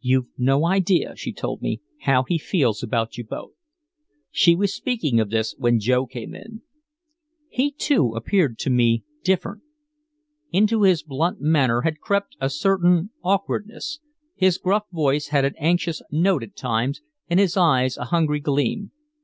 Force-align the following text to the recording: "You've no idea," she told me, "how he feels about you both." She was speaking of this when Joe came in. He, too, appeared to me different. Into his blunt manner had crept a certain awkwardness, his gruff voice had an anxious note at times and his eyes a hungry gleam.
"You've 0.00 0.26
no 0.36 0.66
idea," 0.66 1.14
she 1.14 1.32
told 1.32 1.62
me, 1.62 1.80
"how 2.00 2.24
he 2.24 2.36
feels 2.36 2.82
about 2.82 3.16
you 3.16 3.22
both." 3.24 3.52
She 4.32 4.56
was 4.56 4.74
speaking 4.74 5.20
of 5.20 5.30
this 5.30 5.54
when 5.56 5.78
Joe 5.78 6.04
came 6.04 6.34
in. 6.34 6.62
He, 7.48 7.70
too, 7.70 8.12
appeared 8.16 8.58
to 8.58 8.70
me 8.70 9.04
different. 9.22 9.62
Into 10.50 10.82
his 10.82 11.04
blunt 11.04 11.40
manner 11.40 11.82
had 11.82 12.00
crept 12.00 12.36
a 12.40 12.50
certain 12.50 13.10
awkwardness, 13.22 14.00
his 14.34 14.58
gruff 14.58 14.86
voice 14.90 15.28
had 15.28 15.44
an 15.44 15.54
anxious 15.60 16.02
note 16.10 16.42
at 16.42 16.56
times 16.56 17.00
and 17.30 17.38
his 17.38 17.56
eyes 17.56 17.96
a 17.96 18.06
hungry 18.06 18.40
gleam. 18.40 18.90